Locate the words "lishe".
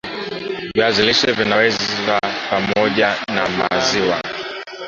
1.03-1.31